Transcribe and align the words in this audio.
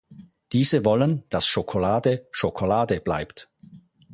Diese 0.51 0.83
wollen, 0.83 1.29
dass 1.29 1.45
Schokolade 1.45 2.27
Schokolade 2.31 3.01
bleibt. 3.01 3.51